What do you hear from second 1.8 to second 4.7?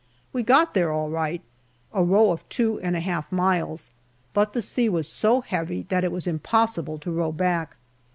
a row of two and a half miles, but the